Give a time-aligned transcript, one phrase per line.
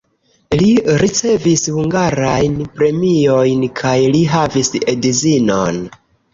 [0.61, 0.69] Li
[1.01, 5.83] ricevis hungarajn premiojn kaj li havis edzinon.